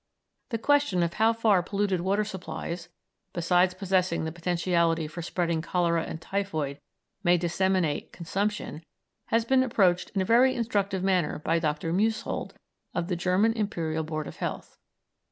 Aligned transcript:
The 0.49 0.57
question 0.57 1.03
of 1.03 1.13
how 1.13 1.31
far 1.31 1.61
polluted 1.61 2.01
water 2.01 2.23
supplies, 2.23 2.89
besides 3.33 3.75
possessing 3.75 4.25
the 4.25 4.31
potentiality 4.31 5.07
for 5.07 5.21
spreading 5.21 5.61
cholera 5.61 6.05
and 6.05 6.19
typhoid, 6.19 6.79
may 7.23 7.37
disseminate 7.37 8.11
consumption, 8.11 8.83
has 9.27 9.45
been 9.45 9.61
approached 9.61 10.09
in 10.15 10.21
a 10.23 10.25
very 10.25 10.55
instructive 10.55 11.03
manner 11.03 11.37
by 11.37 11.59
Dr. 11.59 11.93
Musehold, 11.93 12.55
of 12.95 13.09
the 13.09 13.15
German 13.15 13.53
Imperial 13.53 14.03
Board 14.03 14.25
of 14.25 14.37
Health. 14.37 14.75